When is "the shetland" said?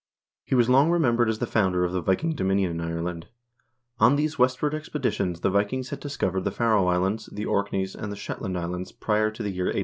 8.11-8.57